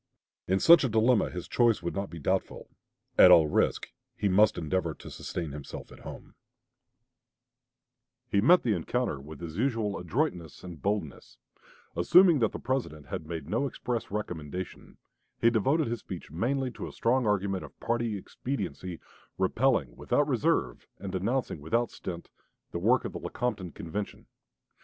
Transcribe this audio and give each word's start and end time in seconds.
In 0.47 0.59
such 0.59 0.83
a 0.83 0.89
dilemma 0.89 1.29
his 1.29 1.47
choice 1.47 1.81
could 1.81 1.93
not 1.93 2.09
be 2.09 2.17
doubtful. 2.17 2.71
At 3.19 3.29
all 3.29 3.45
risk 3.45 3.91
he 4.17 4.27
must 4.27 4.57
endeavor 4.57 4.95
to 4.95 5.11
sustain 5.11 5.51
himself 5.51 5.91
at 5.91 5.99
home. 5.99 6.33
Douglas, 8.31 8.31
Senate 8.31 8.31
Speech, 8.31 8.31
December 8.31 8.31
9, 8.31 8.31
1857. 8.31 8.31
"Globe," 8.31 8.31
p. 8.31 8.37
18. 8.37 8.41
He 8.41 8.47
met 8.47 8.63
the 8.63 8.73
encounter 8.73 9.19
with 9.21 9.39
his 9.41 9.57
usual 9.57 9.97
adroitness 9.99 10.63
and 10.63 10.81
boldness. 10.81 11.37
Assuming 11.95 12.39
that 12.39 12.51
the 12.51 12.57
President 12.57 13.05
had 13.09 13.27
made 13.27 13.47
no 13.47 13.67
express 13.67 14.09
recommendation, 14.09 14.97
he 15.39 15.49
devoted 15.51 15.85
his 15.85 15.99
speech 15.99 16.31
mainly 16.31 16.71
to 16.71 16.87
a 16.87 16.91
strong 16.91 17.27
argument 17.27 17.63
of 17.63 17.79
party 17.79 18.17
expediency, 18.17 18.99
repelling 19.37 19.95
without 19.95 20.27
reserve 20.27 20.87
and 20.97 21.11
denouncing 21.11 21.61
without 21.61 21.91
stint 21.91 22.31
the 22.71 22.79
work 22.79 23.05
of 23.05 23.13
the 23.13 23.19
Lecompton 23.19 23.69
Convention. 23.69 24.25